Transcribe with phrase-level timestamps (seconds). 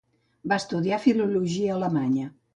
[0.53, 2.29] Va estudiar filologia alemanya.